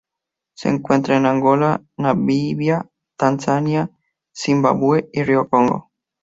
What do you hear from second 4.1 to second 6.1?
Zimbabue y río Congo.